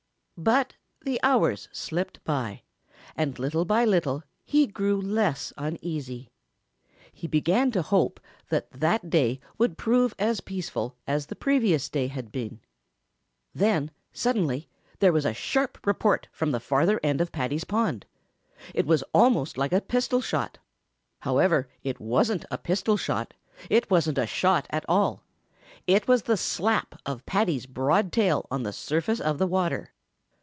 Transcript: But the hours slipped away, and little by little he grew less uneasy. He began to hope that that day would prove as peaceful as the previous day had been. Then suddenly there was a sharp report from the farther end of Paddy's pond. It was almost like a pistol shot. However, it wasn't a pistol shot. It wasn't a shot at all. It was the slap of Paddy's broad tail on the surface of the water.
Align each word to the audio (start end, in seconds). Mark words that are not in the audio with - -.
But 0.43 0.73
the 1.05 1.19
hours 1.21 1.69
slipped 1.71 2.17
away, 2.27 2.63
and 3.15 3.37
little 3.37 3.63
by 3.63 3.85
little 3.85 4.23
he 4.43 4.65
grew 4.65 4.99
less 4.99 5.53
uneasy. 5.55 6.31
He 7.13 7.27
began 7.27 7.69
to 7.73 7.83
hope 7.83 8.19
that 8.49 8.71
that 8.71 9.11
day 9.11 9.39
would 9.59 9.77
prove 9.77 10.15
as 10.17 10.41
peaceful 10.41 10.95
as 11.05 11.27
the 11.27 11.35
previous 11.35 11.89
day 11.89 12.07
had 12.07 12.31
been. 12.31 12.59
Then 13.53 13.91
suddenly 14.11 14.67
there 14.97 15.13
was 15.13 15.25
a 15.25 15.31
sharp 15.35 15.85
report 15.85 16.27
from 16.31 16.49
the 16.49 16.59
farther 16.59 16.99
end 17.03 17.21
of 17.21 17.31
Paddy's 17.31 17.63
pond. 17.63 18.07
It 18.73 18.87
was 18.87 19.03
almost 19.13 19.59
like 19.59 19.73
a 19.73 19.79
pistol 19.79 20.21
shot. 20.21 20.57
However, 21.19 21.69
it 21.83 21.99
wasn't 21.99 22.45
a 22.49 22.57
pistol 22.57 22.97
shot. 22.97 23.35
It 23.69 23.91
wasn't 23.91 24.17
a 24.17 24.25
shot 24.25 24.65
at 24.71 24.85
all. 24.89 25.21
It 25.85 26.07
was 26.07 26.23
the 26.23 26.35
slap 26.35 26.99
of 27.05 27.27
Paddy's 27.27 27.67
broad 27.67 28.11
tail 28.11 28.47
on 28.49 28.63
the 28.63 28.73
surface 28.73 29.19
of 29.21 29.37
the 29.37 29.45
water. 29.45 29.91